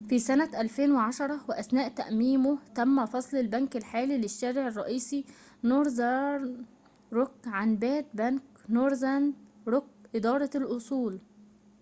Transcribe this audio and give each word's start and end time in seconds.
في 0.09 0.19
سنة 0.19 0.49
2010 0.61 1.39
وأثناء 1.49 1.89
تأميمه 1.89 2.57
تم 2.75 3.05
فصل 3.05 3.37
البنك 3.37 3.75
الحالي 3.77 4.17
للشارع 4.17 4.67
الرئيسي 4.67 5.25
نورذرن 5.63 6.65
روك 7.13 7.33
عن 7.45 7.75
باد 7.75 8.05
بنك، 8.13 8.41
نورذن 8.69 9.33
روك 9.67 9.85
إدارة 10.15 10.49
الأصول 10.55 11.19